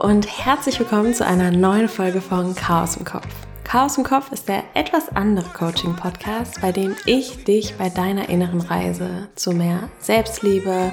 und 0.00 0.46
herzlich 0.46 0.78
willkommen 0.78 1.12
zu 1.12 1.26
einer 1.26 1.50
neuen 1.50 1.88
Folge 1.88 2.20
von 2.20 2.54
Chaos 2.54 2.96
im 2.96 3.04
Kopf. 3.04 3.26
Chaos 3.64 3.98
im 3.98 4.04
Kopf 4.04 4.30
ist 4.30 4.48
der 4.48 4.62
etwas 4.74 5.08
andere 5.08 5.48
Coaching-Podcast, 5.48 6.60
bei 6.60 6.70
dem 6.70 6.94
ich 7.04 7.44
dich 7.44 7.74
bei 7.76 7.88
deiner 7.88 8.28
inneren 8.28 8.60
Reise 8.60 9.28
zu 9.34 9.52
mehr 9.52 9.88
Selbstliebe 9.98 10.92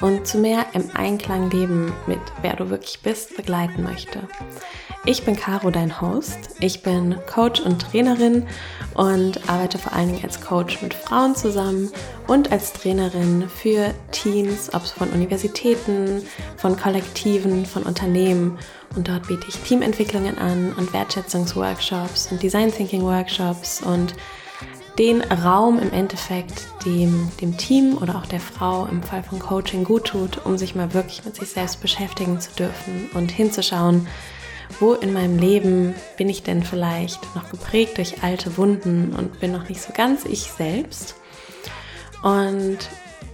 und 0.00 0.26
zu 0.26 0.38
mehr 0.38 0.66
im 0.74 0.90
Einklang 0.94 1.50
leben 1.50 1.94
mit 2.06 2.20
wer 2.42 2.54
du 2.56 2.68
wirklich 2.68 3.00
bist 3.00 3.36
begleiten 3.36 3.82
möchte. 3.82 4.20
Ich 5.04 5.24
bin 5.24 5.34
Caro, 5.34 5.72
dein 5.72 6.00
Host. 6.00 6.38
Ich 6.60 6.84
bin 6.84 7.16
Coach 7.26 7.60
und 7.60 7.80
Trainerin 7.82 8.46
und 8.94 9.48
arbeite 9.48 9.76
vor 9.76 9.92
allen 9.94 10.12
Dingen 10.12 10.22
als 10.22 10.40
Coach 10.40 10.80
mit 10.80 10.94
Frauen 10.94 11.34
zusammen 11.34 11.90
und 12.28 12.52
als 12.52 12.72
Trainerin 12.72 13.48
für 13.48 13.92
Teams, 14.12 14.72
ob 14.72 14.84
es 14.84 14.92
von 14.92 15.10
Universitäten, 15.10 16.22
von 16.56 16.76
Kollektiven, 16.76 17.66
von 17.66 17.82
Unternehmen. 17.82 18.58
Und 18.94 19.08
dort 19.08 19.26
biete 19.26 19.44
ich 19.48 19.56
Teamentwicklungen 19.56 20.38
an 20.38 20.72
und 20.74 20.92
Wertschätzungsworkshops 20.92 22.30
und 22.30 22.40
Design 22.40 22.70
Thinking 22.70 23.02
Workshops 23.02 23.82
und 23.82 24.14
den 25.00 25.20
Raum 25.22 25.80
im 25.80 25.92
Endeffekt 25.92 26.68
dem, 26.86 27.28
dem 27.40 27.56
Team 27.56 27.98
oder 27.98 28.14
auch 28.14 28.26
der 28.26 28.38
Frau 28.38 28.86
im 28.86 29.02
Fall 29.02 29.24
von 29.24 29.40
Coaching 29.40 29.82
gut 29.82 30.04
tut, 30.04 30.46
um 30.46 30.56
sich 30.56 30.76
mal 30.76 30.94
wirklich 30.94 31.24
mit 31.24 31.34
sich 31.34 31.48
selbst 31.48 31.80
beschäftigen 31.80 32.38
zu 32.38 32.52
dürfen 32.52 33.10
und 33.14 33.32
hinzuschauen, 33.32 34.06
wo 34.80 34.94
in 34.94 35.12
meinem 35.12 35.38
Leben 35.38 35.94
bin 36.16 36.28
ich 36.28 36.42
denn 36.42 36.62
vielleicht 36.62 37.20
noch 37.34 37.50
geprägt 37.50 37.98
durch 37.98 38.22
alte 38.22 38.56
Wunden 38.56 39.14
und 39.16 39.40
bin 39.40 39.52
noch 39.52 39.68
nicht 39.68 39.80
so 39.80 39.92
ganz 39.92 40.24
ich 40.24 40.52
selbst. 40.52 41.14
Und 42.22 42.78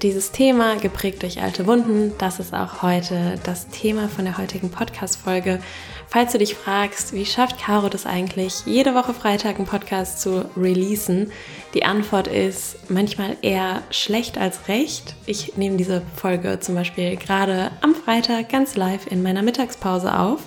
dieses 0.03 0.30
Thema, 0.30 0.77
geprägt 0.77 1.22
durch 1.22 1.42
alte 1.42 1.67
Wunden, 1.67 2.12
das 2.19 2.39
ist 2.39 2.55
auch 2.55 2.83
heute 2.83 3.34
das 3.42 3.69
Thema 3.69 4.08
von 4.08 4.25
der 4.25 4.39
heutigen 4.39 4.70
Podcast-Folge. 4.70 5.61
Falls 6.06 6.33
du 6.33 6.39
dich 6.39 6.55
fragst, 6.55 7.12
wie 7.12 7.27
schafft 7.27 7.58
Caro 7.58 7.89
das 7.89 8.06
eigentlich, 8.06 8.62
jede 8.64 8.95
Woche 8.95 9.12
Freitag 9.12 9.56
einen 9.56 9.67
Podcast 9.67 10.23
zu 10.23 10.48
releasen? 10.56 11.33
Die 11.75 11.84
Antwort 11.84 12.28
ist 12.28 12.89
manchmal 12.89 13.36
eher 13.42 13.83
schlecht 13.91 14.39
als 14.39 14.69
recht. 14.69 15.17
Ich 15.27 15.56
nehme 15.56 15.77
diese 15.77 16.02
Folge 16.14 16.61
zum 16.61 16.77
Beispiel 16.77 17.17
gerade 17.17 17.73
am 17.83 17.95
Freitag 17.95 18.48
ganz 18.48 18.77
live 18.77 19.06
in 19.08 19.23
meiner 19.23 19.42
Mittagspause 19.42 20.19
auf. 20.19 20.41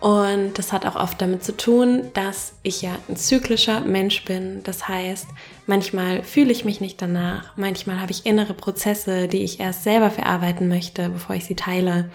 Und 0.00 0.58
das 0.58 0.72
hat 0.72 0.84
auch 0.84 0.96
oft 0.96 1.20
damit 1.22 1.42
zu 1.42 1.56
tun, 1.56 2.10
dass 2.12 2.54
ich 2.62 2.82
ja 2.82 2.92
ein 3.08 3.16
zyklischer 3.16 3.80
Mensch 3.80 4.24
bin. 4.24 4.62
Das 4.62 4.88
heißt, 4.88 5.26
manchmal 5.66 6.22
fühle 6.22 6.52
ich 6.52 6.64
mich 6.64 6.80
nicht 6.80 7.00
danach, 7.00 7.56
manchmal 7.56 8.00
habe 8.00 8.12
ich 8.12 8.26
innere 8.26 8.54
Prozesse, 8.54 9.26
die 9.26 9.42
ich 9.42 9.58
erst 9.58 9.84
selber 9.84 10.10
verarbeiten 10.10 10.68
möchte, 10.68 11.08
bevor 11.08 11.34
ich 11.36 11.46
sie 11.46 11.56
teile. 11.56 12.10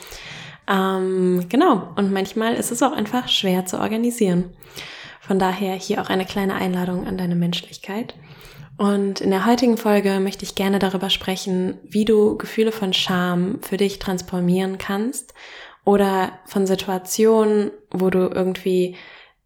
Ähm, 0.69 1.45
genau, 1.49 1.89
und 1.95 2.13
manchmal 2.13 2.53
ist 2.53 2.71
es 2.71 2.83
auch 2.83 2.91
einfach 2.91 3.27
schwer 3.27 3.65
zu 3.65 3.79
organisieren. 3.79 4.53
Von 5.19 5.39
daher 5.39 5.73
hier 5.73 6.01
auch 6.01 6.09
eine 6.09 6.25
kleine 6.25 6.55
Einladung 6.55 7.07
an 7.07 7.17
deine 7.17 7.35
Menschlichkeit. 7.35 8.13
Und 8.77 9.21
in 9.21 9.29
der 9.29 9.45
heutigen 9.45 9.77
Folge 9.77 10.19
möchte 10.19 10.43
ich 10.43 10.55
gerne 10.55 10.79
darüber 10.79 11.09
sprechen, 11.09 11.77
wie 11.83 12.05
du 12.05 12.37
Gefühle 12.37 12.71
von 12.71 12.93
Scham 12.93 13.59
für 13.61 13.77
dich 13.77 13.99
transformieren 13.99 14.77
kannst 14.77 15.33
oder 15.83 16.31
von 16.45 16.67
Situationen, 16.67 17.71
wo 17.91 18.09
du 18.09 18.29
irgendwie 18.29 18.95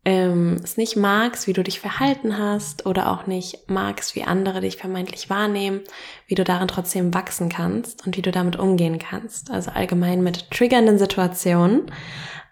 ähm, 0.06 0.58
es 0.64 0.78
nicht 0.78 0.96
magst, 0.96 1.48
wie 1.48 1.54
du 1.54 1.64
dich 1.64 1.80
verhalten 1.80 2.38
hast 2.38 2.86
oder 2.86 3.12
auch 3.12 3.26
nicht 3.26 3.70
magst, 3.70 4.16
wie 4.16 4.24
andere 4.24 4.62
dich 4.62 4.78
vermeintlich 4.78 5.32
wahrnehmen, 5.32 5.82
wie 6.28 6.36
du 6.36 6.44
darin 6.44 6.68
trotzdem 6.68 7.14
wachsen 7.14 7.50
kannst 7.50 8.06
und 8.06 8.16
wie 8.16 8.22
du 8.22 8.32
damit 8.32 8.56
umgehen 8.58 9.00
kannst. 9.00 9.50
Also 9.50 9.72
allgemein 9.72 10.22
mit 10.22 10.52
triggernden 10.52 11.00
Situationen, 11.00 11.92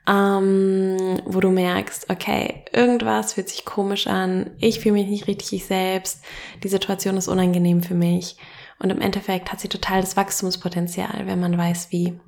ähm, 0.07 1.21
wo 1.25 1.39
du 1.39 1.49
merkst, 1.49 2.09
okay, 2.09 2.65
irgendwas 2.73 3.33
fühlt 3.33 3.49
sich 3.49 3.65
komisch 3.65 4.07
an, 4.07 4.51
ich 4.57 4.79
fühle 4.79 4.95
mich 4.95 5.07
nicht 5.07 5.27
richtig 5.27 5.53
ich 5.53 5.65
selbst, 5.65 6.23
die 6.63 6.69
Situation 6.69 7.17
ist 7.17 7.27
unangenehm 7.27 7.83
für 7.83 7.95
mich. 7.95 8.37
Und 8.79 8.89
im 8.89 8.99
Endeffekt 8.99 9.51
hat 9.51 9.59
sie 9.59 9.69
total 9.69 10.01
das 10.01 10.17
Wachstumspotenzial, 10.17 11.27
wenn 11.27 11.39
man 11.39 11.57
weiß, 11.57 11.91
wie. 11.91 12.19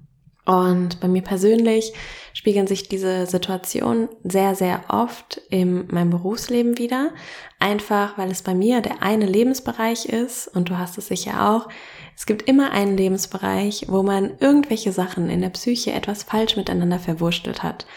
Und 0.46 1.00
bei 1.00 1.08
mir 1.08 1.24
persönlich 1.24 1.92
spiegeln 2.34 2.68
sich 2.68 2.88
diese 2.88 3.26
Situationen 3.26 4.10
sehr, 4.24 4.54
sehr 4.54 4.84
oft 4.90 5.42
in 5.50 5.88
meinem 5.88 6.12
Berufsleben 6.12 6.78
wieder. 6.78 7.12
Einfach, 7.60 8.18
weil 8.18 8.30
es 8.30 8.44
bei 8.44 8.54
mir 8.54 8.82
der 8.82 9.02
eine 9.02 9.26
Lebensbereich 9.26 10.06
ist 10.06 10.48
und 10.48 10.70
du 10.70 10.78
hast 10.78 11.00
es 11.00 11.08
sicher 11.08 11.50
auch. 11.50 11.68
Es 12.16 12.28
gibt 12.28 12.44
immer 12.44 12.72
einen 12.72 12.96
Lebensbereich, 12.96 13.86
wo 13.88 14.04
man 14.04 14.38
irgendwelche 14.40 14.92
Sachen 14.92 15.30
in 15.30 15.42
der 15.42 15.50
Psyche 15.50 15.94
etwas 15.94 16.24
falsch 16.24 16.56
miteinander 16.56 17.00
verwurschtelt 17.00 17.64
hat, 17.64 17.88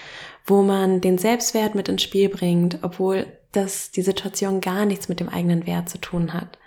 wo 0.47 0.63
man 0.63 1.03
den 1.03 1.19
Selbstwert 1.19 1.75
mit 1.75 1.89
ins 1.91 2.03
Spiel 2.03 2.31
bringt, 2.31 2.79
obwohl 2.83 3.27
das 3.53 3.91
die 3.91 4.03
Situation 4.03 4.61
gar 4.63 4.87
nichts 4.87 5.09
mit 5.09 5.21
dem 5.21 5.29
eigenen 5.29 5.67
Wert 5.67 5.91
zu 5.91 5.99
tun 5.99 6.33
hat. 6.33 6.59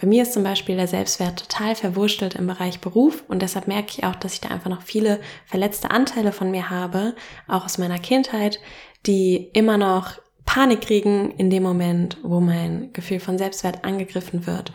Bei 0.00 0.06
mir 0.06 0.22
ist 0.22 0.32
zum 0.32 0.42
Beispiel 0.42 0.76
der 0.76 0.88
Selbstwert 0.88 1.48
total 1.48 1.74
verwurschtelt 1.74 2.34
im 2.34 2.46
Bereich 2.46 2.80
Beruf 2.80 3.24
und 3.28 3.42
deshalb 3.42 3.68
merke 3.68 3.90
ich 3.90 4.04
auch, 4.04 4.16
dass 4.16 4.34
ich 4.34 4.40
da 4.40 4.48
einfach 4.48 4.70
noch 4.70 4.82
viele 4.82 5.20
verletzte 5.46 5.90
Anteile 5.90 6.32
von 6.32 6.50
mir 6.50 6.70
habe, 6.70 7.14
auch 7.46 7.64
aus 7.64 7.78
meiner 7.78 7.98
Kindheit, 7.98 8.60
die 9.06 9.50
immer 9.52 9.78
noch 9.78 10.18
Panik 10.44 10.82
kriegen 10.82 11.30
in 11.32 11.50
dem 11.50 11.62
Moment, 11.62 12.18
wo 12.22 12.40
mein 12.40 12.92
Gefühl 12.92 13.20
von 13.20 13.38
Selbstwert 13.38 13.84
angegriffen 13.84 14.46
wird 14.46 14.72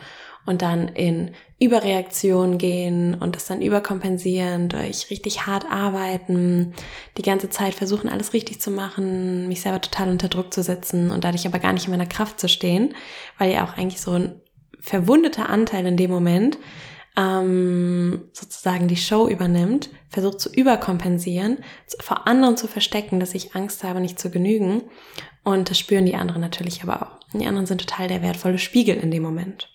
und 0.47 0.61
dann 0.61 0.87
in 0.87 1.31
Überreaktion 1.59 2.57
gehen 2.57 3.15
und 3.15 3.35
das 3.35 3.47
dann 3.47 3.61
überkompensieren 3.61 4.69
durch 4.69 5.09
richtig 5.09 5.45
hart 5.45 5.65
arbeiten, 5.69 6.73
die 7.17 7.21
ganze 7.21 7.49
Zeit 7.49 7.73
versuchen, 7.75 8.09
alles 8.09 8.33
richtig 8.33 8.61
zu 8.61 8.71
machen, 8.71 9.47
mich 9.49 9.61
selber 9.61 9.81
total 9.81 10.09
unter 10.09 10.29
Druck 10.29 10.53
zu 10.53 10.63
setzen 10.63 11.11
und 11.11 11.25
dadurch 11.25 11.45
aber 11.45 11.59
gar 11.59 11.73
nicht 11.73 11.85
in 11.85 11.91
meiner 11.91 12.05
Kraft 12.05 12.39
zu 12.39 12.47
stehen, 12.47 12.95
weil 13.37 13.51
ja 13.51 13.65
auch 13.65 13.77
eigentlich 13.77 14.01
so 14.01 14.11
ein 14.11 14.41
verwundeter 14.79 15.49
Anteil 15.49 15.85
in 15.85 15.97
dem 15.97 16.11
Moment 16.11 16.57
ähm, 17.17 18.29
sozusagen 18.31 18.87
die 18.87 18.95
Show 18.95 19.27
übernimmt, 19.27 19.89
versucht 20.09 20.39
zu 20.39 20.49
überkompensieren, 20.49 21.57
vor 21.99 22.27
anderen 22.27 22.57
zu 22.57 22.67
verstecken, 22.67 23.19
dass 23.19 23.33
ich 23.33 23.55
Angst 23.55 23.83
habe, 23.83 23.99
nicht 23.99 24.19
zu 24.19 24.29
genügen. 24.29 24.83
Und 25.43 25.69
das 25.69 25.79
spüren 25.79 26.05
die 26.05 26.15
anderen 26.15 26.41
natürlich 26.41 26.83
aber 26.83 27.01
auch. 27.01 27.37
Die 27.37 27.45
anderen 27.45 27.65
sind 27.65 27.81
total 27.81 28.07
der 28.07 28.21
wertvolle 28.21 28.59
Spiegel 28.59 28.97
in 28.97 29.11
dem 29.11 29.23
Moment. 29.23 29.69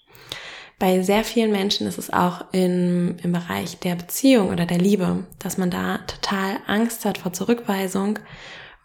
Bei 0.78 1.02
sehr 1.02 1.24
vielen 1.24 1.52
Menschen 1.52 1.86
ist 1.86 1.98
es 1.98 2.12
auch 2.12 2.44
im, 2.52 3.16
im 3.22 3.32
Bereich 3.32 3.78
der 3.78 3.94
Beziehung 3.94 4.50
oder 4.50 4.66
der 4.66 4.78
Liebe, 4.78 5.24
dass 5.38 5.58
man 5.58 5.70
da 5.70 5.98
total 5.98 6.58
Angst 6.66 7.04
hat 7.04 7.18
vor 7.18 7.32
Zurückweisung 7.32 8.18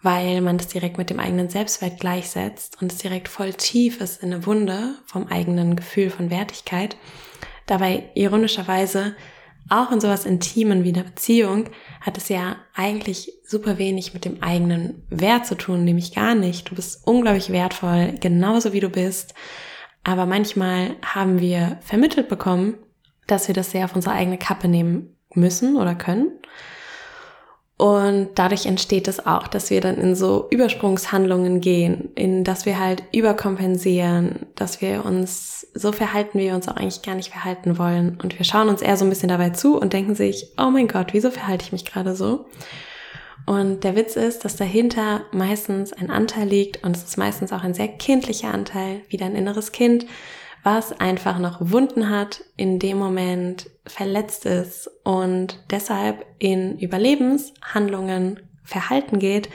weil 0.01 0.41
man 0.41 0.57
das 0.57 0.67
direkt 0.67 0.97
mit 0.97 1.09
dem 1.09 1.19
eigenen 1.19 1.49
Selbstwert 1.49 1.99
gleichsetzt 1.99 2.81
und 2.81 2.91
es 2.91 2.99
direkt 2.99 3.27
voll 3.27 3.53
tief 3.53 3.99
ist 3.99 4.21
in 4.21 4.33
eine 4.33 4.45
Wunde 4.45 4.95
vom 5.05 5.27
eigenen 5.27 5.75
Gefühl 5.75 6.09
von 6.09 6.29
Wertigkeit. 6.29 6.97
Dabei 7.65 8.09
ironischerweise 8.13 9.15
auch 9.69 9.91
in 9.91 9.99
sowas 9.99 10.25
Intimen 10.25 10.83
wie 10.83 10.93
einer 10.93 11.03
Beziehung 11.03 11.69
hat 11.99 12.17
es 12.17 12.29
ja 12.29 12.55
eigentlich 12.73 13.33
super 13.43 13.77
wenig 13.77 14.13
mit 14.13 14.23
dem 14.23 14.41
eigenen 14.41 15.03
Wert 15.09 15.45
zu 15.45 15.55
tun, 15.55 15.83
nämlich 15.83 16.15
gar 16.15 16.35
nicht. 16.35 16.69
Du 16.69 16.75
bist 16.75 17.05
unglaublich 17.05 17.51
wertvoll, 17.51 18.13
genauso 18.19 18.71
wie 18.71 18.79
du 18.79 18.89
bist. 18.89 19.33
Aber 20.05 20.25
manchmal 20.25 20.95
haben 21.03 21.41
wir 21.41 21.79
vermittelt 21.81 22.29
bekommen, 22.29 22.75
dass 23.25 23.49
wir 23.49 23.55
das 23.55 23.71
sehr 23.71 23.83
auf 23.83 23.95
unsere 23.95 24.15
eigene 24.15 24.37
Kappe 24.37 24.69
nehmen 24.69 25.17
müssen 25.33 25.75
oder 25.75 25.95
können 25.95 26.31
und 27.77 28.29
dadurch 28.33 28.65
entsteht 28.65 29.07
es 29.07 29.25
auch, 29.27 29.47
dass 29.47 29.69
wir 29.69 29.81
dann 29.81 29.97
in 29.97 30.15
so 30.15 30.47
Übersprungshandlungen 30.49 31.61
gehen, 31.61 32.09
in 32.15 32.43
dass 32.43 32.65
wir 32.65 32.79
halt 32.79 33.03
überkompensieren, 33.13 34.47
dass 34.55 34.81
wir 34.81 35.05
uns 35.05 35.67
so 35.75 35.91
verhalten, 35.91 36.39
wie 36.39 36.45
wir 36.45 36.55
uns 36.55 36.67
auch 36.67 36.75
eigentlich 36.75 37.03
gar 37.03 37.13
nicht 37.13 37.31
verhalten 37.31 37.77
wollen. 37.77 38.17
Und 38.23 38.39
wir 38.39 38.45
schauen 38.45 38.69
uns 38.69 38.81
eher 38.81 38.97
so 38.97 39.05
ein 39.05 39.09
bisschen 39.09 39.29
dabei 39.29 39.51
zu 39.51 39.79
und 39.79 39.93
denken 39.93 40.15
sich, 40.15 40.53
oh 40.57 40.71
mein 40.71 40.87
Gott, 40.87 41.13
wieso 41.13 41.29
verhalte 41.29 41.65
ich 41.65 41.71
mich 41.71 41.85
gerade 41.85 42.15
so? 42.15 42.47
Und 43.45 43.83
der 43.83 43.95
Witz 43.95 44.15
ist, 44.15 44.43
dass 44.43 44.55
dahinter 44.55 45.21
meistens 45.31 45.93
ein 45.93 46.09
Anteil 46.09 46.47
liegt 46.47 46.83
und 46.83 46.97
es 46.97 47.03
ist 47.03 47.17
meistens 47.17 47.53
auch 47.53 47.63
ein 47.63 47.75
sehr 47.75 47.87
kindlicher 47.87 48.51
Anteil, 48.51 49.01
wie 49.09 49.17
dein 49.17 49.35
inneres 49.35 49.71
Kind, 49.71 50.07
was 50.63 50.91
einfach 50.99 51.39
noch 51.39 51.57
Wunden 51.59 52.09
hat, 52.09 52.43
in 52.57 52.79
dem 52.79 52.97
Moment 52.97 53.69
verletzt 53.85 54.45
ist 54.45 54.89
und 55.03 55.63
deshalb 55.69 56.25
in 56.39 56.77
Überlebenshandlungen, 56.77 58.41
Verhalten 58.63 59.17
geht, 59.17 59.49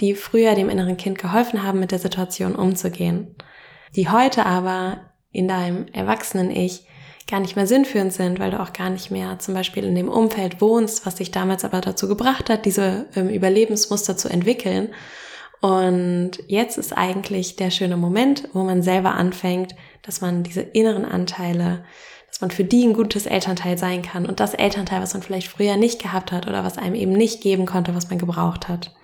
die 0.00 0.14
früher 0.14 0.54
dem 0.54 0.68
inneren 0.68 0.96
Kind 0.96 1.18
geholfen 1.18 1.64
haben, 1.64 1.80
mit 1.80 1.90
der 1.90 1.98
Situation 1.98 2.54
umzugehen, 2.54 3.34
die 3.96 4.08
heute 4.08 4.46
aber 4.46 5.10
in 5.32 5.48
deinem 5.48 5.86
erwachsenen 5.92 6.52
Ich 6.52 6.86
gar 7.28 7.40
nicht 7.40 7.56
mehr 7.56 7.66
sinnführend 7.66 8.12
sind, 8.12 8.38
weil 8.38 8.50
du 8.50 8.60
auch 8.60 8.72
gar 8.72 8.90
nicht 8.90 9.10
mehr 9.10 9.38
zum 9.38 9.54
Beispiel 9.54 9.84
in 9.84 9.94
dem 9.94 10.08
Umfeld 10.08 10.60
wohnst, 10.60 11.06
was 11.06 11.16
dich 11.16 11.30
damals 11.30 11.64
aber 11.64 11.80
dazu 11.80 12.06
gebracht 12.06 12.50
hat, 12.50 12.64
diese 12.64 13.06
ähm, 13.16 13.28
Überlebensmuster 13.28 14.16
zu 14.16 14.28
entwickeln 14.28 14.90
Und 15.64 16.32
jetzt 16.46 16.76
ist 16.76 16.92
eigentlich 16.92 17.56
der 17.56 17.70
schöne 17.70 17.96
Moment, 17.96 18.50
wo 18.52 18.64
man 18.64 18.82
selber 18.82 19.14
anfängt, 19.14 19.74
dass 20.02 20.20
man 20.20 20.42
diese 20.42 20.60
inneren 20.60 21.06
Anteile, 21.06 21.86
dass 22.28 22.42
man 22.42 22.50
für 22.50 22.64
die 22.64 22.84
ein 22.84 22.92
gutes 22.92 23.24
Elternteil 23.24 23.78
sein 23.78 24.02
kann 24.02 24.26
und 24.26 24.40
das 24.40 24.52
Elternteil, 24.52 25.00
was 25.00 25.14
man 25.14 25.22
vielleicht 25.22 25.48
früher 25.48 25.78
nicht 25.78 26.02
gehabt 26.02 26.32
hat 26.32 26.46
oder 26.46 26.64
was 26.64 26.76
einem 26.76 26.94
eben 26.94 27.12
nicht 27.12 27.40
geben 27.40 27.64
konnte, 27.64 27.94
was 27.94 28.10
man 28.10 28.18
gebraucht 28.18 28.68
hat. 28.68 28.94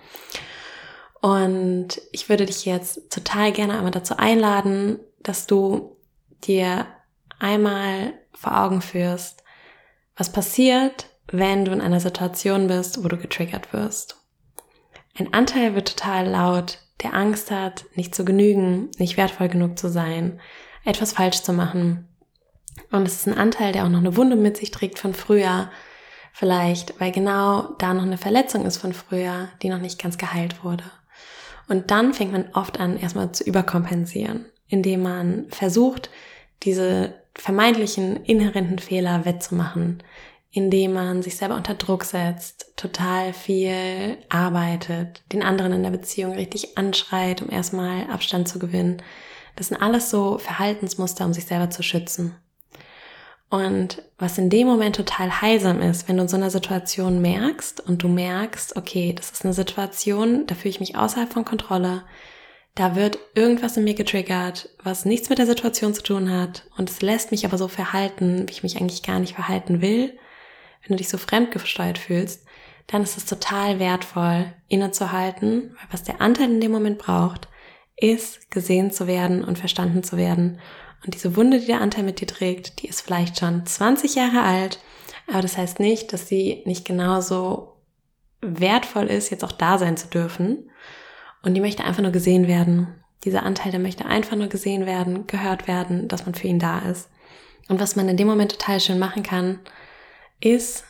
Und 1.19 1.99
ich 2.11 2.29
würde 2.29 2.45
dich 2.45 2.63
jetzt 2.63 3.11
total 3.11 3.51
gerne 3.51 3.75
einmal 3.75 3.89
dazu 3.89 4.17
einladen, 4.17 4.99
dass 5.23 5.47
du 5.47 5.97
dir 6.43 6.85
einmal 7.39 8.13
vor 8.33 8.55
Augen 8.55 8.83
führst, 8.83 9.43
was 10.15 10.31
passiert, 10.31 11.07
wenn 11.31 11.65
du 11.65 11.71
in 11.71 11.81
einer 11.81 11.99
Situation 11.99 12.67
bist, 12.67 13.03
wo 13.03 13.07
du 13.07 13.17
getriggert 13.17 13.73
wirst. 13.73 14.20
Ein 15.17 15.33
Anteil 15.33 15.75
wird 15.75 15.97
total 15.97 16.27
laut, 16.27 16.79
der 17.03 17.13
Angst 17.13 17.51
hat, 17.51 17.85
nicht 17.95 18.15
zu 18.15 18.23
genügen, 18.25 18.89
nicht 18.97 19.17
wertvoll 19.17 19.49
genug 19.49 19.77
zu 19.77 19.89
sein, 19.89 20.39
etwas 20.85 21.13
falsch 21.13 21.41
zu 21.41 21.53
machen. 21.53 22.07
Und 22.91 23.07
es 23.07 23.15
ist 23.15 23.27
ein 23.27 23.37
Anteil, 23.37 23.73
der 23.73 23.85
auch 23.85 23.89
noch 23.89 23.99
eine 23.99 24.15
Wunde 24.15 24.35
mit 24.35 24.57
sich 24.57 24.71
trägt 24.71 24.99
von 24.99 25.13
früher. 25.13 25.69
Vielleicht, 26.33 26.99
weil 26.99 27.11
genau 27.11 27.73
da 27.77 27.93
noch 27.93 28.03
eine 28.03 28.17
Verletzung 28.17 28.65
ist 28.65 28.77
von 28.77 28.93
früher, 28.93 29.49
die 29.61 29.69
noch 29.69 29.79
nicht 29.79 30.01
ganz 30.01 30.17
geheilt 30.17 30.63
wurde. 30.63 30.85
Und 31.67 31.91
dann 31.91 32.13
fängt 32.13 32.31
man 32.31 32.49
oft 32.53 32.79
an, 32.79 32.97
erstmal 32.97 33.31
zu 33.31 33.43
überkompensieren, 33.43 34.45
indem 34.67 35.03
man 35.03 35.47
versucht, 35.49 36.09
diese 36.63 37.13
vermeintlichen 37.35 38.17
inhärenten 38.25 38.79
Fehler 38.79 39.25
wettzumachen, 39.25 40.03
indem 40.51 40.93
man 40.93 41.23
sich 41.23 41.37
selber 41.37 41.55
unter 41.55 41.75
Druck 41.75 42.03
setzt, 42.03 42.73
total 42.75 43.33
viel 43.33 44.17
arbeitet, 44.29 45.23
den 45.31 45.43
anderen 45.43 45.71
in 45.71 45.83
der 45.83 45.91
Beziehung 45.91 46.33
richtig 46.33 46.77
anschreit, 46.77 47.41
um 47.41 47.49
erstmal 47.49 48.09
Abstand 48.09 48.49
zu 48.49 48.59
gewinnen. 48.59 49.01
Das 49.55 49.69
sind 49.69 49.81
alles 49.81 50.09
so 50.09 50.37
Verhaltensmuster, 50.37 51.25
um 51.25 51.33
sich 51.33 51.45
selber 51.45 51.69
zu 51.69 51.83
schützen. 51.83 52.35
Und 53.49 54.01
was 54.17 54.37
in 54.37 54.49
dem 54.49 54.67
Moment 54.67 54.95
total 54.95 55.41
heilsam 55.41 55.81
ist, 55.81 56.07
wenn 56.07 56.15
du 56.15 56.23
in 56.23 56.29
so 56.29 56.37
einer 56.37 56.49
Situation 56.49 57.21
merkst 57.21 57.81
und 57.85 58.01
du 58.01 58.07
merkst, 58.07 58.77
okay, 58.77 59.13
das 59.13 59.31
ist 59.31 59.43
eine 59.43 59.53
Situation, 59.53 60.47
da 60.47 60.55
fühle 60.55 60.69
ich 60.69 60.79
mich 60.79 60.95
außerhalb 60.95 61.31
von 61.31 61.43
Kontrolle, 61.43 62.03
da 62.75 62.95
wird 62.95 63.19
irgendwas 63.35 63.75
in 63.75 63.83
mir 63.83 63.93
getriggert, 63.93 64.69
was 64.81 65.03
nichts 65.03 65.29
mit 65.29 65.37
der 65.37 65.45
Situation 65.45 65.93
zu 65.93 66.01
tun 66.01 66.31
hat 66.31 66.63
und 66.77 66.89
es 66.89 67.01
lässt 67.01 67.31
mich 67.31 67.45
aber 67.45 67.57
so 67.57 67.67
verhalten, 67.67 68.47
wie 68.47 68.53
ich 68.53 68.63
mich 68.63 68.77
eigentlich 68.77 69.03
gar 69.03 69.19
nicht 69.19 69.35
verhalten 69.35 69.81
will, 69.81 70.17
wenn 70.81 70.95
du 70.95 70.95
dich 70.95 71.09
so 71.09 71.17
fremdgesteuert 71.17 71.97
fühlst, 71.97 72.45
dann 72.87 73.03
ist 73.03 73.17
es 73.17 73.25
total 73.25 73.79
wertvoll, 73.79 74.53
innezuhalten, 74.67 75.75
weil 75.77 75.87
was 75.91 76.03
der 76.03 76.21
Anteil 76.21 76.49
in 76.49 76.61
dem 76.61 76.71
Moment 76.71 76.97
braucht, 76.97 77.47
ist 77.95 78.51
gesehen 78.51 78.91
zu 78.91 79.07
werden 79.07 79.43
und 79.43 79.59
verstanden 79.59 80.03
zu 80.03 80.17
werden. 80.17 80.59
Und 81.05 81.13
diese 81.13 81.35
Wunde, 81.35 81.59
die 81.59 81.67
der 81.67 81.81
Anteil 81.81 82.03
mit 82.03 82.19
dir 82.19 82.27
trägt, 82.27 82.81
die 82.81 82.87
ist 82.87 83.01
vielleicht 83.01 83.39
schon 83.39 83.65
20 83.65 84.15
Jahre 84.15 84.41
alt, 84.41 84.79
aber 85.27 85.41
das 85.41 85.57
heißt 85.57 85.79
nicht, 85.79 86.11
dass 86.13 86.27
sie 86.27 86.63
nicht 86.65 86.85
genauso 86.85 87.77
wertvoll 88.41 89.07
ist, 89.07 89.29
jetzt 89.29 89.43
auch 89.43 89.51
da 89.51 89.77
sein 89.77 89.97
zu 89.97 90.07
dürfen. 90.07 90.69
Und 91.43 91.53
die 91.53 91.61
möchte 91.61 91.83
einfach 91.83 92.01
nur 92.01 92.11
gesehen 92.11 92.47
werden. 92.47 92.87
Dieser 93.23 93.43
Anteil, 93.43 93.71
der 93.71 93.79
möchte 93.79 94.05
einfach 94.05 94.35
nur 94.35 94.47
gesehen 94.47 94.85
werden, 94.85 95.27
gehört 95.27 95.67
werden, 95.67 96.07
dass 96.07 96.25
man 96.25 96.35
für 96.35 96.47
ihn 96.47 96.59
da 96.59 96.79
ist. 96.79 97.09
Und 97.69 97.79
was 97.79 97.95
man 97.95 98.09
in 98.09 98.17
dem 98.17 98.27
Moment 98.27 98.51
total 98.51 98.79
schön 98.79 98.99
machen 98.99 99.23
kann, 99.23 99.59
ist 100.41 100.83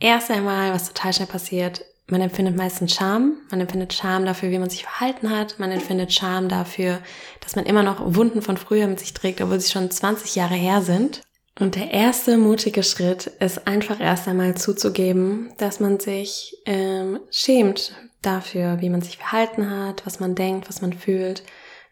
erst 0.00 0.30
einmal, 0.30 0.72
was 0.72 0.88
total 0.88 1.12
schnell 1.12 1.28
passiert, 1.28 1.84
man 2.08 2.20
empfindet 2.20 2.56
meistens 2.56 2.94
Scham, 2.94 3.38
man 3.50 3.60
empfindet 3.60 3.92
Scham 3.92 4.24
dafür, 4.24 4.50
wie 4.50 4.58
man 4.58 4.70
sich 4.70 4.84
verhalten 4.84 5.28
hat, 5.30 5.58
man 5.58 5.72
empfindet 5.72 6.12
Scham 6.12 6.48
dafür, 6.48 7.00
dass 7.40 7.56
man 7.56 7.66
immer 7.66 7.82
noch 7.82 8.14
Wunden 8.14 8.42
von 8.42 8.56
früher 8.56 8.86
mit 8.86 9.00
sich 9.00 9.12
trägt, 9.12 9.40
obwohl 9.40 9.58
sie 9.58 9.72
schon 9.72 9.90
20 9.90 10.36
Jahre 10.36 10.54
her 10.54 10.82
sind. 10.82 11.22
Und 11.58 11.74
der 11.74 11.90
erste 11.90 12.36
mutige 12.36 12.82
Schritt 12.84 13.26
ist 13.26 13.66
einfach 13.66 13.98
erst 13.98 14.28
einmal 14.28 14.56
zuzugeben, 14.56 15.52
dass 15.56 15.80
man 15.80 15.98
sich 15.98 16.56
ähm, 16.66 17.18
schämt 17.30 17.92
dafür, 18.22 18.80
wie 18.80 18.90
man 18.90 19.02
sich 19.02 19.16
verhalten 19.16 19.70
hat, 19.70 20.06
was 20.06 20.20
man 20.20 20.34
denkt, 20.34 20.68
was 20.68 20.82
man 20.82 20.92
fühlt, 20.92 21.42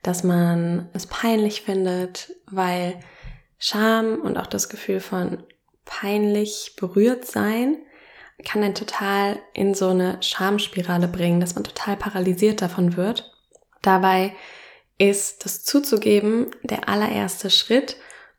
dass 0.02 0.22
man 0.22 0.90
es 0.92 1.06
peinlich 1.06 1.62
findet, 1.62 2.34
weil 2.46 3.00
Scham 3.58 4.20
und 4.22 4.36
auch 4.36 4.46
das 4.46 4.68
Gefühl 4.68 5.00
von 5.00 5.42
peinlich 5.84 6.74
berührt 6.76 7.24
sein 7.24 7.78
kann 8.44 8.62
einen 8.62 8.74
total 8.74 9.38
in 9.52 9.74
so 9.74 9.88
eine 9.88 10.18
Schamspirale 10.20 11.08
bringen, 11.08 11.40
dass 11.40 11.54
man 11.54 11.64
total 11.64 11.96
paralysiert 11.96 12.62
davon 12.62 12.96
wird. 12.96 13.32
Dabei 13.82 14.34
ist 14.98 15.44
das 15.44 15.64
zuzugeben 15.64 16.50
der 16.62 16.88
allererste 16.88 17.50
Schritt, 17.50 17.96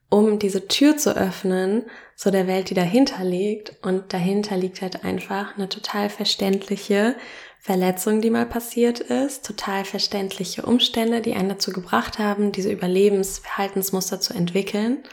um 0.10 0.40
diese 0.40 0.68
Tür 0.68 0.98
zu 0.98 1.16
öffnen 1.16 1.86
zu 2.16 2.32
der 2.32 2.48
Welt, 2.48 2.70
die 2.70 2.74
dahinter 2.76 3.24
liegt. 3.24 3.76
Und 3.84 4.14
dahinter 4.14 4.58
liegt 4.58 4.82
halt 4.82 5.04
einfach 5.04 5.58
eine 5.58 5.68
total 5.70 6.10
verständliche 6.10 7.16
Verletzung, 7.60 8.22
die 8.22 8.30
mal 8.30 8.46
passiert 8.46 9.00
ist, 9.00 9.46
total 9.46 9.86
verständliche 9.86 10.62
Umstände, 10.62 11.22
die 11.22 11.34
einen 11.34 11.50
dazu 11.50 11.72
gebracht 11.72 12.20
haben, 12.20 12.52
diese 12.52 12.72
Überlebensverhaltensmuster 12.72 14.22
zu 14.22 14.34
entwickeln. 14.34 15.04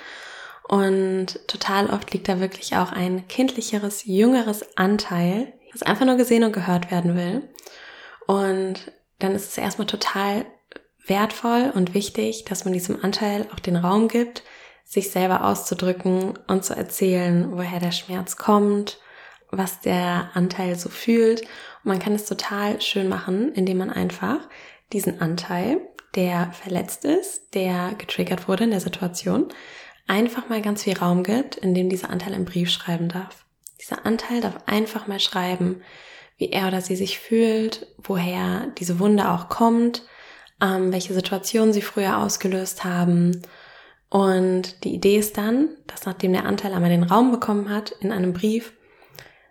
Und 0.69 1.47
total 1.49 1.91
oft 1.91 2.13
liegt 2.13 2.29
da 2.29 2.41
wirklich 2.41 2.77
auch 2.77 2.93
ein 2.93 3.27
kindlicheres, 3.29 4.05
jüngeres 4.05 4.77
Anteil, 4.77 5.53
das 5.73 5.83
einfach 5.83 6.07
nur 6.07 6.17
gesehen 6.17 6.45
und 6.45 6.53
gehört 6.53 6.91
werden 6.91 7.17
will. 7.17 7.49
Und 8.27 8.93
dann 9.19 9.35
ist 9.35 9.51
es 9.51 9.59
erstmal 9.59 9.87
total 9.87 10.47
wertvoll 11.07 11.73
und 11.75 11.95
wichtig, 11.95 12.45
dass 12.45 12.65
man 12.65 12.73
diesem 12.73 13.03
Anteil 13.03 13.47
auch 13.53 13.61
den 13.61 13.77
Raum 13.77 14.09
gibt, 14.09 14.43
sich 14.85 15.11
selber 15.11 15.45
auszudrücken 15.45 16.39
und 16.47 16.65
zu 16.65 16.75
erzählen, 16.75 17.57
woher 17.57 17.81
der 17.81 17.93
Schmerz 17.93 18.37
kommt, 18.37 18.99
was 19.51 19.81
der 19.81 20.31
Anteil 20.35 20.77
so 20.77 20.89
fühlt. 20.89 21.43
Und 21.43 21.49
man 21.85 21.99
kann 21.99 22.15
es 22.15 22.27
total 22.27 22.81
schön 22.81 23.09
machen, 23.09 23.53
indem 23.55 23.79
man 23.79 23.91
einfach 23.91 24.49
diesen 24.93 25.21
Anteil, 25.21 25.81
der 26.15 26.53
verletzt 26.53 27.05
ist, 27.05 27.55
der 27.55 27.95
getriggert 27.97 28.49
wurde 28.49 28.65
in 28.65 28.71
der 28.71 28.81
Situation, 28.81 29.49
einfach 30.07 30.49
mal 30.49 30.63
ganz 30.63 30.83
viel 30.83 30.97
Raum 30.97 31.23
gibt, 31.23 31.57
in 31.57 31.75
dem 31.75 31.89
dieser 31.89 32.11
Anteil 32.11 32.35
einen 32.35 32.45
Brief 32.45 32.71
schreiben 32.71 33.09
darf. 33.09 33.45
Dieser 33.81 34.07
Anteil 34.07 34.41
darf 34.41 34.57
einfach 34.67 35.07
mal 35.07 35.21
schreiben, 35.21 35.83
wie 36.37 36.51
er 36.51 36.69
oder 36.69 36.81
sie 36.81 36.97
sich 36.97 37.19
fühlt, 37.19 37.87
woher 37.99 38.69
diese 38.79 38.99
Wunde 38.99 39.31
auch 39.31 39.49
kommt, 39.49 40.03
ähm, 40.61 40.93
welche 40.93 41.15
Situationen 41.15 41.73
sie 41.73 41.83
früher 41.83 42.19
ausgelöst 42.19 42.85
haben. 42.85 43.43
Und 44.09 44.85
die 44.85 44.95
Idee 44.95 45.19
ist 45.19 45.39
dann, 45.39 45.71
dass 45.87 46.05
nachdem 46.05 46.33
der 46.33 46.45
Anteil 46.45 46.75
einmal 46.75 46.91
den 46.91 47.03
Raum 47.03 47.31
bekommen 47.31 47.71
hat 47.71 47.93
in 48.01 48.13
einem 48.13 48.33
Brief, 48.33 48.73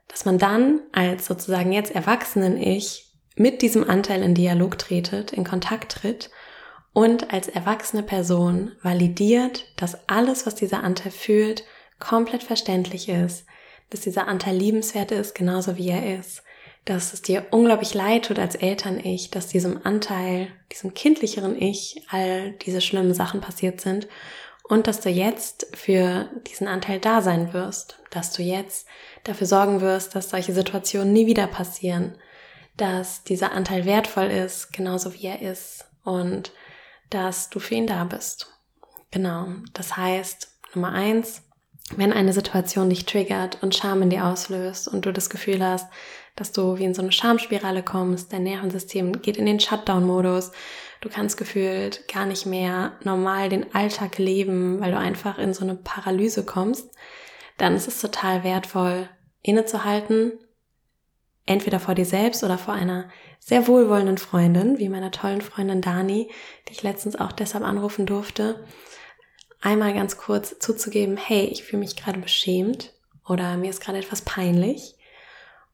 dass 0.08 0.26
man 0.26 0.38
dann 0.38 0.82
als 0.92 1.26
sozusagen 1.26 1.72
jetzt 1.72 1.96
erwachsenen 1.96 2.58
Ich 2.58 3.16
mit 3.36 3.62
diesem 3.62 3.90
Anteil 3.90 4.22
in 4.22 4.36
Dialog 4.36 4.78
tretet, 4.78 5.34
in 5.34 5.44
Kontakt 5.44 5.94
tritt 5.94 6.30
und 6.94 7.34
als 7.34 7.48
erwachsene 7.48 8.04
Person 8.04 8.74
validiert, 8.82 9.66
dass 9.78 10.10
alles, 10.10 10.46
was 10.46 10.56
dieser 10.56 10.84
Anteil 10.84 11.12
fühlt, 11.12 11.64
komplett 12.00 12.44
verständlich 12.44 13.08
ist, 13.08 13.46
dass 13.90 14.02
dieser 14.02 14.28
Anteil 14.28 14.56
liebenswert 14.56 15.12
ist, 15.12 15.36
genauso 15.36 15.78
wie 15.78 15.90
er 15.90 16.20
ist, 16.20 16.44
dass 16.86 17.14
es 17.14 17.22
dir 17.22 17.46
unglaublich 17.52 17.94
leid 17.94 18.26
tut 18.26 18.40
als 18.40 18.56
Eltern-Ich, 18.56 19.30
dass 19.30 19.48
diesem 19.48 19.86
Anteil, 19.86 20.48
diesem 20.72 20.94
kindlicheren 20.94 21.62
Ich 21.62 22.04
all 22.10 22.54
diese 22.54 22.82
schlimmen 22.82 23.14
Sachen 23.14 23.40
passiert 23.40 23.80
sind 23.82 24.08
und 24.64 24.88
dass 24.88 25.02
du 25.02 25.10
jetzt 25.10 25.68
für 25.76 26.30
diesen 26.48 26.68
Anteil 26.68 27.00
da 27.00 27.22
sein 27.22 27.54
wirst, 27.54 28.00
dass 28.10 28.34
du 28.34 28.42
jetzt 28.42 28.88
dafür 29.24 29.48
sorgen 29.48 29.82
wirst, 29.82 30.16
dass 30.16 30.30
solche 30.30 30.54
Situationen 30.54 31.14
nie 31.14 31.28
wieder 31.28 31.48
passieren, 31.48 32.16
dass 32.78 33.24
dieser 33.24 33.52
Anteil 33.52 33.86
wertvoll 33.86 34.28
ist, 34.28 34.74
genauso 34.74 35.14
wie 35.14 35.28
er 35.28 35.42
ist 35.42 35.86
und 36.04 36.52
dass 37.12 37.50
du 37.50 37.60
für 37.60 37.76
ihn 37.76 37.88
da 37.88 38.04
bist. 38.04 38.52
Genau. 39.12 39.48
Das 39.74 39.98
heißt, 39.98 40.52
Nummer 40.74 40.94
eins, 40.94 41.44
wenn 41.96 42.14
eine 42.14 42.34
Situation 42.34 42.90
dich 42.90 43.06
triggert 43.06 43.62
und 43.62 43.76
Scham 43.76 44.02
in 44.02 44.10
dir 44.10 44.26
auslöst 44.26 44.88
und 44.88 45.06
du 45.06 45.14
das 45.14 45.30
Gefühl 45.30 45.64
hast, 45.64 45.88
dass 46.36 46.54
du 46.54 46.78
wie 46.78 46.86
in 46.86 46.94
so 46.94 47.02
eine 47.02 47.12
Schamspirale 47.12 47.84
kommst, 47.84 48.32
dein 48.32 48.44
Nervensystem 48.44 49.22
geht 49.22 49.38
in 49.38 49.46
den 49.46 49.60
Shutdown-Modus, 49.60 50.52
du 51.02 51.10
kannst 51.10 51.36
gefühlt 51.38 52.08
gar 52.08 52.26
nicht 52.26 52.46
mehr 52.46 52.94
normal 53.04 53.50
den 53.50 53.76
Alltag 53.76 54.18
leben, 54.18 54.80
weil 54.80 54.92
du 54.92 54.98
einfach 54.98 55.38
in 55.38 55.54
so 55.54 55.64
eine 55.64 55.76
Paralyse 55.76 56.46
kommst, 56.46 56.90
dann 57.58 57.76
ist 57.76 57.88
es 57.88 58.00
total 58.00 58.46
wertvoll, 58.46 59.10
innezuhalten, 59.42 60.40
entweder 61.46 61.80
vor 61.80 61.96
dir 61.96 62.06
selbst 62.06 62.44
oder 62.44 62.58
vor 62.58 62.74
einer 62.74 63.10
sehr 63.40 63.68
wohlwollenden 63.68 64.18
Freundin, 64.18 64.78
wie 64.78 64.90
meiner 64.90 65.12
tollen 65.12 65.42
Freundin 65.42 65.82
Dani, 65.82 66.30
die 66.68 66.74
ich 66.74 66.84
letztens 66.84 67.16
auch 67.16 67.32
deshalb 67.32 67.64
anrufen 67.64 68.06
durfte, 68.06 68.64
einmal 69.62 69.94
ganz 69.94 70.18
kurz 70.18 70.60
zuzugeben, 70.60 71.18
hey, 71.18 71.46
ich 71.46 71.64
fühle 71.64 71.80
mich 71.80 71.96
gerade 71.96 72.20
beschämt 72.20 72.94
oder 73.28 73.58
mir 73.58 73.70
ist 73.70 73.82
gerade 73.82 74.00
etwas 74.00 74.22
peinlich. 74.22 74.96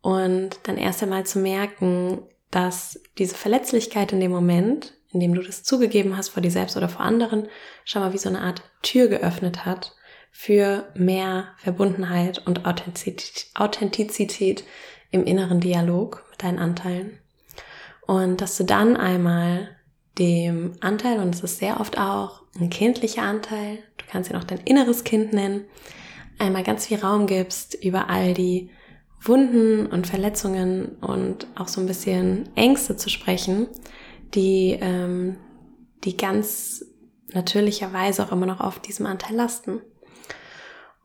Und 0.01 0.59
dann 0.63 0.77
erst 0.77 1.03
einmal 1.03 1.25
zu 1.25 1.39
merken, 1.39 2.21
dass 2.51 3.01
diese 3.17 3.35
Verletzlichkeit 3.35 4.13
in 4.13 4.19
dem 4.19 4.31
Moment, 4.31 4.93
in 5.11 5.19
dem 5.19 5.33
du 5.33 5.41
das 5.41 5.63
zugegeben 5.63 6.15
hast 6.15 6.29
vor 6.29 6.41
dir 6.41 6.51
selbst 6.51 6.77
oder 6.77 6.87
vor 6.87 7.01
anderen, 7.01 7.49
schon 7.83 8.01
mal 8.01 8.13
wie 8.13 8.17
so 8.17 8.29
eine 8.29 8.41
Art 8.41 8.61
Tür 8.83 9.07
geöffnet 9.07 9.65
hat 9.65 9.93
für 10.31 10.87
mehr 10.93 11.55
Verbundenheit 11.57 12.45
und 12.45 12.65
Authentizität 12.65 14.63
im 15.11 15.23
inneren 15.23 15.59
Dialog 15.59 16.25
mit 16.31 16.43
deinen 16.43 16.59
Anteilen. 16.59 17.19
Und 18.05 18.41
dass 18.41 18.57
du 18.57 18.63
dann 18.63 18.95
einmal 18.95 19.69
dem 20.17 20.73
Anteil, 20.79 21.19
und 21.19 21.35
es 21.35 21.41
ist 21.41 21.59
sehr 21.59 21.79
oft 21.79 21.99
auch 21.99 22.41
ein 22.59 22.69
kindlicher 22.69 23.23
Anteil, 23.23 23.79
du 23.97 24.05
kannst 24.09 24.29
ihn 24.29 24.35
auch 24.35 24.43
dein 24.43 24.59
inneres 24.59 25.03
Kind 25.03 25.33
nennen, 25.33 25.65
einmal 26.39 26.63
ganz 26.63 26.87
viel 26.87 26.99
Raum 26.99 27.27
gibst 27.27 27.75
über 27.83 28.09
all 28.09 28.33
die 28.33 28.69
Wunden 29.21 29.87
und 29.87 30.07
Verletzungen 30.07 30.97
und 31.01 31.47
auch 31.55 31.67
so 31.67 31.81
ein 31.81 31.87
bisschen 31.87 32.49
Ängste 32.55 32.95
zu 32.95 33.09
sprechen, 33.09 33.67
die, 34.33 34.77
ähm, 34.79 35.37
die 36.03 36.15
ganz 36.15 36.85
natürlicherweise 37.33 38.23
auch 38.23 38.31
immer 38.31 38.45
noch 38.45 38.61
auf 38.61 38.79
diesem 38.79 39.05
Anteil 39.05 39.35
lasten. 39.35 39.81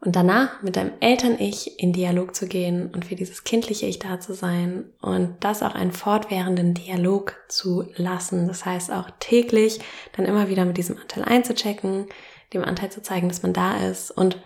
Und 0.05 0.17
danach 0.17 0.63
mit 0.63 0.75
deinem 0.75 0.95
Eltern-Ich 0.99 1.79
in 1.79 1.93
Dialog 1.93 2.35
zu 2.35 2.49
gehen 2.49 2.91
und 2.93 3.05
für 3.05 3.15
dieses 3.15 3.45
kindliche 3.45 3.87
Ich 3.87 4.01
da 4.01 4.19
zu 4.19 4.35
sein 4.35 4.91
und 5.01 5.37
das 5.39 5.63
auch 5.63 5.77
einen 5.77 5.93
fortwährenden 5.93 6.75
Dialog 6.75 7.37
zu 7.47 7.85
lassen. 7.95 8.49
Das 8.49 8.67
heißt 8.67 8.91
auch 8.91 9.11
täglich 9.21 9.79
dann 10.17 10.27
immer 10.27 10.49
wieder 10.49 10.65
mit 10.65 10.77
diesem 10.77 10.99
Anteil 10.99 11.23
einzuchecken, 11.23 12.07
dem 12.53 12.65
Anteil 12.65 12.91
zu 12.91 13.01
zeigen, 13.01 13.29
dass 13.29 13.45
man 13.45 13.53
da 13.53 13.77
ist. 13.77 14.11
Und 14.11 14.39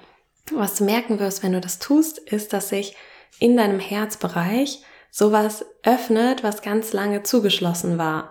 was 0.52 0.75
du 0.75 0.84
merken 0.84 1.18
wirst, 1.20 1.42
wenn 1.42 1.52
du 1.52 1.60
das 1.62 1.78
tust, 1.78 2.18
ist, 2.18 2.52
dass 2.52 2.68
sich 2.68 2.94
in 3.38 3.56
deinem 3.56 3.80
Herzbereich 3.80 4.82
sowas 5.10 5.64
öffnet, 5.82 6.44
was 6.44 6.60
ganz 6.60 6.92
lange 6.92 7.22
zugeschlossen 7.22 7.96
war. 7.96 8.30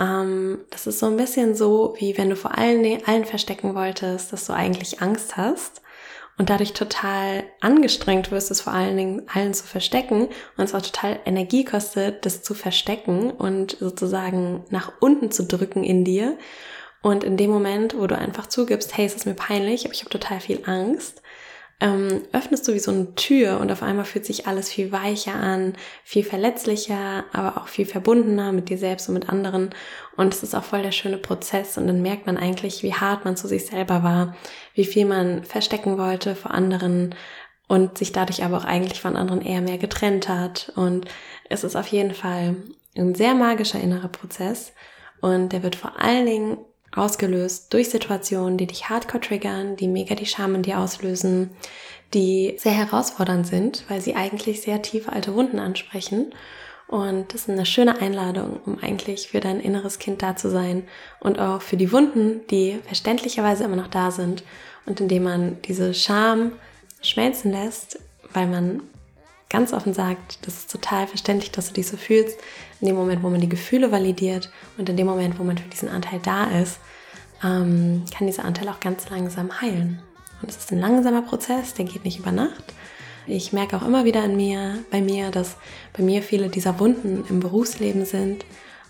Ähm, 0.00 0.64
das 0.70 0.88
ist 0.88 0.98
so 0.98 1.06
ein 1.06 1.16
bisschen 1.16 1.54
so, 1.54 1.94
wie 2.00 2.18
wenn 2.18 2.28
du 2.28 2.34
vor 2.34 2.58
allen, 2.58 2.84
allen 3.06 3.24
verstecken 3.24 3.76
wolltest, 3.76 4.32
dass 4.32 4.46
du 4.46 4.52
eigentlich 4.52 5.00
Angst 5.00 5.36
hast 5.36 5.82
und 6.38 6.50
dadurch 6.50 6.74
total 6.74 7.44
angestrengt 7.60 8.30
wirst, 8.30 8.50
es 8.50 8.60
vor 8.60 8.72
allen 8.72 8.96
Dingen 8.96 9.22
allen 9.32 9.54
zu 9.54 9.64
verstecken 9.64 10.28
und 10.56 10.64
es 10.64 10.74
auch 10.74 10.82
total 10.82 11.18
Energie 11.24 11.64
kostet, 11.64 12.26
das 12.26 12.42
zu 12.42 12.54
verstecken 12.54 13.30
und 13.30 13.76
sozusagen 13.80 14.64
nach 14.70 14.92
unten 15.00 15.30
zu 15.30 15.44
drücken 15.44 15.82
in 15.82 16.04
dir. 16.04 16.36
Und 17.02 17.24
in 17.24 17.36
dem 17.36 17.50
Moment, 17.50 17.96
wo 17.96 18.06
du 18.06 18.18
einfach 18.18 18.48
zugibst, 18.48 18.96
hey, 18.96 19.06
es 19.06 19.14
ist 19.14 19.26
mir 19.26 19.34
peinlich, 19.34 19.84
aber 19.84 19.94
ich 19.94 20.00
habe 20.00 20.10
total 20.10 20.40
viel 20.40 20.60
Angst, 20.66 21.22
ähm, 21.78 22.22
öffnest 22.32 22.66
du 22.66 22.72
wie 22.72 22.78
so 22.78 22.90
eine 22.90 23.14
Tür 23.16 23.60
und 23.60 23.70
auf 23.70 23.82
einmal 23.82 24.06
fühlt 24.06 24.24
sich 24.24 24.46
alles 24.46 24.70
viel 24.70 24.92
weicher 24.92 25.34
an, 25.34 25.74
viel 26.04 26.24
verletzlicher, 26.24 27.24
aber 27.32 27.60
auch 27.60 27.68
viel 27.68 27.84
verbundener 27.84 28.52
mit 28.52 28.70
dir 28.70 28.78
selbst 28.78 29.08
und 29.08 29.14
mit 29.14 29.28
anderen. 29.28 29.70
Und 30.16 30.32
es 30.32 30.42
ist 30.42 30.54
auch 30.54 30.64
voll 30.64 30.82
der 30.82 30.92
schöne 30.92 31.18
Prozess 31.18 31.76
und 31.76 31.86
dann 31.86 32.00
merkt 32.00 32.26
man 32.26 32.38
eigentlich, 32.38 32.82
wie 32.82 32.94
hart 32.94 33.26
man 33.26 33.36
zu 33.36 33.46
sich 33.46 33.66
selber 33.66 34.02
war, 34.02 34.34
wie 34.74 34.86
viel 34.86 35.04
man 35.04 35.44
verstecken 35.44 35.98
wollte 35.98 36.34
vor 36.34 36.52
anderen 36.52 37.14
und 37.68 37.98
sich 37.98 38.12
dadurch 38.12 38.42
aber 38.42 38.56
auch 38.58 38.64
eigentlich 38.64 39.00
von 39.00 39.16
anderen 39.16 39.42
eher 39.42 39.60
mehr 39.60 39.78
getrennt 39.78 40.28
hat. 40.28 40.72
Und 40.76 41.06
es 41.50 41.62
ist 41.62 41.76
auf 41.76 41.88
jeden 41.88 42.14
Fall 42.14 42.56
ein 42.96 43.14
sehr 43.14 43.34
magischer 43.34 43.80
innerer 43.80 44.08
Prozess 44.08 44.72
und 45.20 45.52
der 45.52 45.62
wird 45.62 45.76
vor 45.76 46.00
allen 46.00 46.26
Dingen 46.26 46.58
ausgelöst 46.96 47.72
durch 47.72 47.90
Situationen, 47.90 48.58
die 48.58 48.66
dich 48.66 48.88
hardcore 48.88 49.20
triggern, 49.20 49.76
die 49.76 49.88
mega 49.88 50.14
die 50.14 50.26
Scham 50.26 50.54
in 50.54 50.62
dir 50.62 50.78
auslösen, 50.78 51.50
die 52.14 52.56
sehr 52.58 52.72
herausfordernd 52.72 53.46
sind, 53.46 53.84
weil 53.88 54.00
sie 54.00 54.14
eigentlich 54.14 54.62
sehr 54.62 54.82
tiefe 54.82 55.12
alte 55.12 55.34
Wunden 55.34 55.58
ansprechen. 55.58 56.32
Und 56.88 57.34
das 57.34 57.42
ist 57.42 57.50
eine 57.50 57.66
schöne 57.66 58.00
Einladung, 58.00 58.60
um 58.64 58.78
eigentlich 58.80 59.28
für 59.28 59.40
dein 59.40 59.60
inneres 59.60 59.98
Kind 59.98 60.22
da 60.22 60.36
zu 60.36 60.48
sein 60.48 60.84
und 61.20 61.38
auch 61.40 61.60
für 61.60 61.76
die 61.76 61.90
Wunden, 61.90 62.46
die 62.48 62.78
verständlicherweise 62.86 63.64
immer 63.64 63.76
noch 63.76 63.88
da 63.88 64.10
sind. 64.10 64.44
Und 64.86 65.00
indem 65.00 65.24
man 65.24 65.60
diese 65.62 65.94
Scham 65.94 66.52
schmelzen 67.02 67.50
lässt, 67.50 67.98
weil 68.32 68.46
man 68.46 68.82
ganz 69.48 69.72
offen 69.72 69.94
sagt, 69.94 70.46
das 70.46 70.58
ist 70.58 70.70
total 70.70 71.06
verständlich, 71.06 71.50
dass 71.52 71.68
du 71.68 71.74
dich 71.74 71.86
so 71.86 71.96
fühlst, 71.96 72.38
in 72.80 72.88
dem 72.88 72.96
Moment, 72.96 73.22
wo 73.22 73.30
man 73.30 73.40
die 73.40 73.48
Gefühle 73.48 73.92
validiert 73.92 74.50
und 74.76 74.88
in 74.88 74.96
dem 74.96 75.06
Moment, 75.06 75.38
wo 75.38 75.44
man 75.44 75.56
für 75.56 75.68
diesen 75.68 75.88
Anteil 75.88 76.20
da 76.22 76.44
ist, 76.44 76.78
ähm, 77.44 78.04
kann 78.16 78.26
dieser 78.26 78.44
Anteil 78.44 78.68
auch 78.68 78.80
ganz 78.80 79.08
langsam 79.08 79.60
heilen. 79.60 80.00
Und 80.42 80.50
es 80.50 80.56
ist 80.56 80.72
ein 80.72 80.80
langsamer 80.80 81.22
Prozess, 81.22 81.74
der 81.74 81.84
geht 81.84 82.04
nicht 82.04 82.18
über 82.18 82.32
Nacht. 82.32 82.74
Ich 83.26 83.52
merke 83.52 83.76
auch 83.76 83.82
immer 83.82 84.04
wieder 84.04 84.24
in 84.24 84.36
mir, 84.36 84.78
bei 84.90 85.00
mir, 85.00 85.30
dass 85.30 85.56
bei 85.96 86.02
mir 86.02 86.22
viele 86.22 86.48
dieser 86.48 86.78
Wunden 86.78 87.24
im 87.28 87.40
Berufsleben 87.40 88.04
sind 88.04 88.44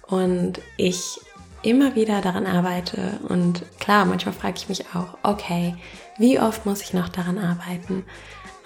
und 0.07 0.61
ich 0.77 1.21
immer 1.63 1.95
wieder 1.95 2.21
daran 2.21 2.47
arbeite. 2.47 3.19
Und 3.29 3.63
klar, 3.81 4.05
manchmal 4.05 4.35
frage 4.35 4.57
ich 4.57 4.69
mich 4.69 4.85
auch, 4.95 5.17
okay, 5.23 5.75
wie 6.19 6.39
oft 6.39 6.67
muss 6.67 6.83
ich 6.83 6.93
noch 6.93 7.09
daran 7.09 7.39
arbeiten? 7.39 8.05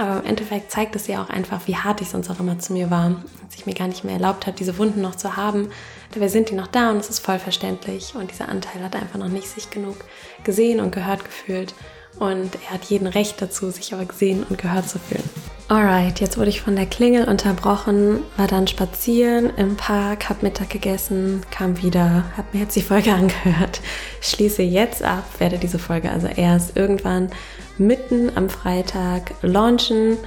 Aber 0.01 0.21
im 0.21 0.27
Endeffekt 0.31 0.71
zeigt 0.71 0.97
es 0.97 1.09
ja 1.09 1.23
auch 1.23 1.29
einfach, 1.29 1.67
wie 1.67 1.77
hart 1.77 2.01
ich 2.01 2.09
sonst 2.09 2.31
auch 2.31 2.41
immer 2.41 2.59
zu 2.59 2.73
mir 2.73 2.91
war. 2.91 3.23
Dass 3.45 3.57
ich 3.57 3.67
mir 3.67 3.75
gar 3.75 3.87
nicht 3.87 4.03
mehr 4.03 4.15
erlaubt 4.15 4.47
habe, 4.47 4.57
diese 4.57 4.79
Wunden 4.79 5.03
noch 5.03 5.15
zu 5.15 5.37
haben. 5.37 5.69
Dabei 6.13 6.29
sind 6.29 6.49
die 6.49 6.55
noch 6.55 6.69
da 6.69 6.91
und 6.91 6.97
es 6.97 7.11
ist 7.11 7.19
voll 7.19 7.39
verständlich. 7.39 8.15
Und 8.15 8.31
dieser 8.31 8.49
Anteil 8.49 8.83
hat 8.83 8.97
einfach 8.97 9.19
noch 9.19 9.29
nicht 9.29 9.49
sich 9.49 9.69
genug 9.69 9.97
gesehen 10.43 10.81
und 10.81 10.91
gehört 10.91 11.27
gefühlt. 11.27 11.75
Und 12.19 12.55
er 12.67 12.71
hat 12.71 12.85
jeden 12.85 13.09
Recht 13.09 13.43
dazu, 13.43 13.71
sich 13.71 13.93
aber 13.93 14.07
gesehen 14.07 14.43
und 14.49 14.57
gehört 14.57 14.89
zu 14.89 14.99
fühlen. 14.99 15.29
Alright, 15.71 16.19
jetzt 16.19 16.37
wurde 16.37 16.51
ich 16.51 16.63
von 16.63 16.75
der 16.75 16.87
Klingel 16.87 17.29
unterbrochen, 17.29 18.25
war 18.37 18.49
dann 18.49 18.67
spazieren 18.67 19.53
im 19.57 19.77
Park, 19.77 20.29
hab 20.29 20.43
Mittag 20.43 20.69
gegessen, 20.71 21.43
kam 21.53 21.81
wieder, 21.81 22.25
hab 22.37 22.53
mir 22.53 22.63
jetzt 22.63 22.75
die 22.75 22.83
Folge 22.83 23.13
angehört, 23.15 23.81
schließe 24.21 24.63
jetzt 24.63 25.05
ab, 25.05 25.23
werde 25.39 25.59
diese 25.59 25.79
Folge 25.79 26.11
also 26.11 26.27
erst 26.27 26.77
irgendwann 26.77 27.31
mitten 27.79 28.33
am 28.35 28.51
Freitag 28.51 29.31
launchen. 29.43 30.19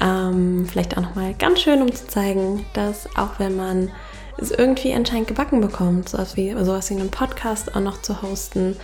Ähm, 0.00 0.66
vielleicht 0.68 0.98
auch 0.98 1.02
nochmal 1.02 1.32
ganz 1.34 1.60
schön, 1.60 1.80
um 1.80 1.94
zu 1.94 2.08
zeigen, 2.08 2.66
dass 2.72 3.06
auch 3.16 3.38
wenn 3.38 3.54
man 3.54 3.92
es 4.36 4.50
irgendwie 4.50 4.94
anscheinend 4.94 5.28
gebacken 5.28 5.60
bekommt, 5.60 6.08
sowas 6.08 6.36
wie, 6.36 6.50
sowas 6.50 6.90
wie 6.90 6.94
einen 6.94 7.12
Podcast 7.12 7.72
auch 7.76 7.80
noch 7.80 8.02
zu 8.02 8.20
hosten, 8.20 8.74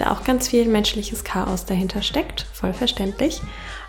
da 0.00 0.12
auch 0.12 0.24
ganz 0.24 0.48
viel 0.48 0.66
menschliches 0.66 1.24
Chaos 1.24 1.66
dahinter 1.66 2.02
steckt, 2.02 2.46
voll 2.52 2.72
verständlich. 2.72 3.40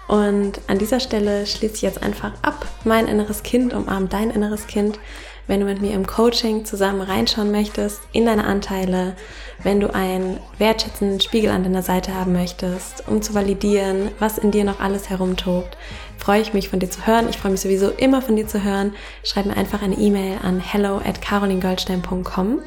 Und 0.07 0.59
an 0.67 0.77
dieser 0.77 0.99
Stelle 0.99 1.45
schließe 1.45 1.75
ich 1.75 1.81
jetzt 1.81 2.03
einfach 2.03 2.33
ab. 2.41 2.65
Mein 2.83 3.07
inneres 3.07 3.43
Kind 3.43 3.73
umarmt 3.73 4.11
dein 4.11 4.29
inneres 4.29 4.67
Kind 4.67 4.99
wenn 5.47 5.59
du 5.59 5.65
mit 5.65 5.81
mir 5.81 5.93
im 5.93 6.07
Coaching 6.07 6.65
zusammen 6.65 7.01
reinschauen 7.01 7.51
möchtest 7.51 8.01
in 8.13 8.25
deine 8.25 8.45
Anteile, 8.45 9.17
wenn 9.63 9.79
du 9.79 9.93
einen 9.93 10.39
wertschätzenden 10.57 11.19
Spiegel 11.19 11.51
an 11.51 11.63
deiner 11.63 11.81
Seite 11.81 12.15
haben 12.15 12.31
möchtest, 12.31 13.03
um 13.07 13.21
zu 13.21 13.33
validieren, 13.33 14.11
was 14.17 14.37
in 14.37 14.51
dir 14.51 14.63
noch 14.63 14.79
alles 14.79 15.09
herumtobt, 15.09 15.77
freue 16.17 16.41
ich 16.41 16.53
mich 16.53 16.69
von 16.69 16.79
dir 16.79 16.89
zu 16.89 17.05
hören. 17.05 17.27
Ich 17.29 17.37
freue 17.37 17.51
mich 17.51 17.61
sowieso 17.61 17.89
immer 17.89 18.21
von 18.21 18.35
dir 18.35 18.47
zu 18.47 18.63
hören. 18.63 18.93
Schreib 19.23 19.45
mir 19.45 19.57
einfach 19.57 19.81
eine 19.81 19.95
E-Mail 19.95 20.37
an 20.41 20.59
hello 20.59 21.01
at 21.03 21.21
carolingoldstein.com. 21.21 22.59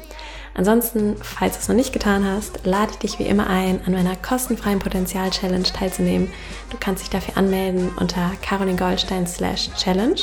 Ansonsten, 0.57 1.17
falls 1.21 1.55
du 1.55 1.59
es 1.59 1.67
noch 1.67 1.75
nicht 1.75 1.91
getan 1.91 2.25
hast, 2.25 2.65
lade 2.65 2.91
ich 2.91 2.97
dich 2.97 3.19
wie 3.19 3.25
immer 3.25 3.47
ein, 3.47 3.81
an 3.85 3.91
meiner 3.91 4.15
kostenfreien 4.15 4.79
Potenzial-Challenge 4.79 5.63
teilzunehmen. 5.63 6.31
Du 6.69 6.77
kannst 6.79 7.03
dich 7.03 7.09
dafür 7.09 7.37
anmelden 7.37 7.91
unter 7.99 8.31
carolingoldstein 8.41 9.27
slash 9.27 9.69
challenge. 9.75 10.21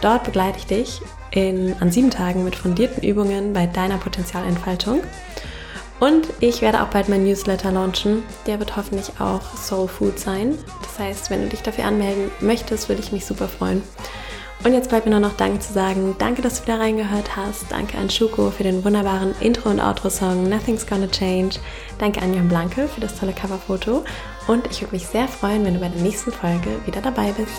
Dort 0.00 0.24
begleite 0.24 0.58
ich 0.58 0.66
dich 0.66 1.00
in, 1.30 1.76
an 1.78 1.92
sieben 1.92 2.10
Tagen 2.10 2.42
mit 2.42 2.56
fundierten 2.56 3.04
Übungen 3.04 3.52
bei 3.52 3.66
deiner 3.66 3.98
Potenzialentfaltung. 3.98 5.02
Und 6.00 6.26
ich 6.40 6.62
werde 6.62 6.82
auch 6.82 6.88
bald 6.88 7.08
mein 7.08 7.24
Newsletter 7.24 7.70
launchen. 7.70 8.24
Der 8.46 8.58
wird 8.58 8.76
hoffentlich 8.76 9.20
auch 9.20 9.56
Soul 9.56 9.86
Food 9.86 10.18
sein. 10.18 10.58
Das 10.82 10.98
heißt, 10.98 11.30
wenn 11.30 11.42
du 11.42 11.48
dich 11.48 11.62
dafür 11.62 11.84
anmelden 11.84 12.32
möchtest, 12.40 12.88
würde 12.88 13.02
ich 13.02 13.12
mich 13.12 13.24
super 13.24 13.46
freuen. 13.46 13.82
Und 14.62 14.74
jetzt 14.74 14.90
bleibt 14.90 15.06
mir 15.06 15.12
nur 15.12 15.20
noch 15.20 15.36
Danke 15.36 15.60
zu 15.60 15.72
sagen. 15.72 16.16
Danke, 16.18 16.42
dass 16.42 16.60
du 16.60 16.66
wieder 16.66 16.80
reingehört 16.80 17.34
hast. 17.34 17.70
Danke 17.70 17.96
an 17.96 18.10
Schuko 18.10 18.50
für 18.50 18.62
den 18.62 18.84
wunderbaren 18.84 19.34
Intro- 19.40 19.70
und 19.70 19.80
Outro-Song 19.80 20.48
Nothing's 20.48 20.86
Gonna 20.86 21.06
Change. 21.06 21.58
Danke 21.98 22.20
an 22.20 22.34
Jan 22.34 22.48
Blanke 22.48 22.86
für 22.86 23.00
das 23.00 23.18
tolle 23.18 23.32
Coverfoto. 23.32 24.04
Und 24.48 24.66
ich 24.70 24.82
würde 24.82 24.94
mich 24.94 25.06
sehr 25.06 25.28
freuen, 25.28 25.64
wenn 25.64 25.74
du 25.74 25.80
bei 25.80 25.88
der 25.88 26.02
nächsten 26.02 26.30
Folge 26.30 26.70
wieder 26.84 27.00
dabei 27.00 27.32
bist. 27.32 27.50